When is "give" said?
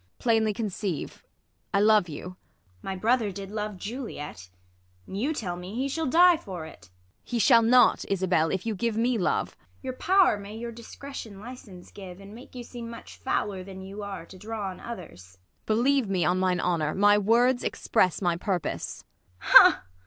8.73-8.97, 11.91-12.19